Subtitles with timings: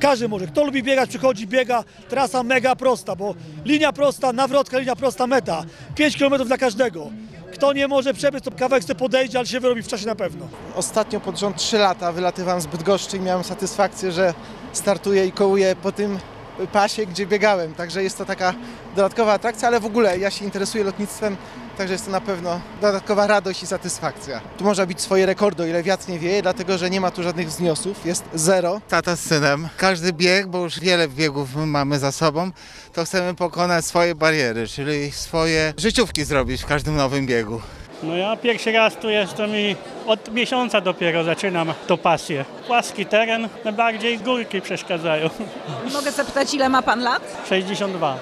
[0.00, 0.46] Każdy może.
[0.46, 1.84] Kto lubi biegać, przychodzi, biega.
[2.08, 5.64] Trasa mega prosta, bo linia prosta, nawrotka, linia prosta, meta.
[5.94, 7.10] 5 km dla każdego.
[7.52, 10.48] Kto nie może przebyć, to kawałek sobie podejdzie, ale się wyrobi w czasie na pewno.
[10.74, 14.34] Ostatnio pod rząd 3 lata wylatywałem z Bydgoszczy i miałem satysfakcję, że
[14.72, 16.18] startuję i kołuję po tym
[16.66, 17.74] pasie, gdzie biegałem.
[17.74, 18.54] Także jest to taka
[18.96, 21.36] dodatkowa atrakcja, ale w ogóle ja się interesuję lotnictwem,
[21.78, 24.40] także jest to na pewno dodatkowa radość i satysfakcja.
[24.58, 27.22] Tu można bić swoje rekordy, o ile wiatr nie wieje, dlatego że nie ma tu
[27.22, 28.80] żadnych wzniosów, jest zero.
[28.88, 29.68] Tata z synem.
[29.76, 32.50] Każdy bieg, bo już wiele biegów mamy za sobą,
[32.92, 37.60] to chcemy pokonać swoje bariery, czyli swoje życiówki zrobić w każdym nowym biegu.
[38.02, 42.44] No ja pierwszy raz tu jestem i od miesiąca dopiero zaczynam to pasję.
[42.66, 45.30] Płaski teren, najbardziej górki przeszkadzają.
[45.92, 47.22] Mogę zapytać, ile ma pan lat?
[47.48, 48.16] 62.